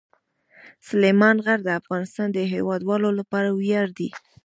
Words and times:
سلیمان 0.87 1.37
غر 1.45 1.59
د 1.63 1.69
افغانستان 1.81 2.27
د 2.33 2.37
هیوادوالو 2.53 3.09
لپاره 3.19 3.49
ویاړ 3.59 3.87
دی. 3.99 4.09